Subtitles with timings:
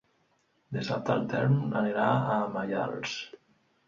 [0.77, 2.05] Dissabte en Telm anirà
[2.37, 3.13] a Maials.